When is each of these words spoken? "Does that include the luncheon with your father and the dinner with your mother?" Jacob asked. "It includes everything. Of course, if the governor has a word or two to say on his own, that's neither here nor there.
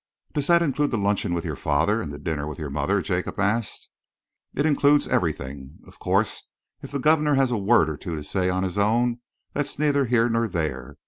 "Does 0.33 0.47
that 0.47 0.63
include 0.63 0.89
the 0.89 0.97
luncheon 0.97 1.31
with 1.35 1.45
your 1.45 1.55
father 1.55 2.01
and 2.01 2.11
the 2.11 2.17
dinner 2.17 2.47
with 2.47 2.57
your 2.57 2.71
mother?" 2.71 3.03
Jacob 3.03 3.39
asked. 3.39 3.87
"It 4.55 4.65
includes 4.65 5.07
everything. 5.07 5.77
Of 5.85 5.99
course, 5.99 6.49
if 6.81 6.89
the 6.89 6.97
governor 6.97 7.35
has 7.35 7.51
a 7.51 7.55
word 7.57 7.87
or 7.87 7.97
two 7.97 8.15
to 8.15 8.23
say 8.23 8.49
on 8.49 8.63
his 8.63 8.79
own, 8.79 9.19
that's 9.53 9.77
neither 9.77 10.05
here 10.05 10.27
nor 10.27 10.47
there. 10.47 10.97